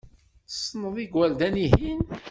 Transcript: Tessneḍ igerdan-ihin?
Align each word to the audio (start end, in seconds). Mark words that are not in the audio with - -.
Tessneḍ 0.49 0.95
igerdan-ihin? 1.03 2.01